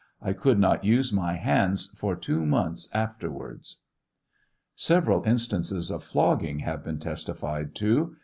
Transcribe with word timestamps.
I 0.19 0.33
could 0.33 0.57
not 0.57 0.83
use 0.83 1.13
my 1.13 1.33
hands 1.33 1.85
for 1.95 2.15
two 2.15 2.43
months 2.43 2.89
afterwards. 2.91 3.81
Several 4.75 5.21
instances 5.27 5.91
of 5.91 6.03
flogging 6.03 6.61
have 6.61 6.83
been 6.83 6.97
testified 6.97 7.75
to. 7.75 8.15